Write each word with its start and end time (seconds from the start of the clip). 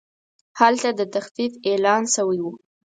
هلته 0.59 0.89
د 0.99 1.01
تخفیف 1.15 1.53
اعلان 1.69 2.03
شوی 2.13 2.39
و. 2.41 2.45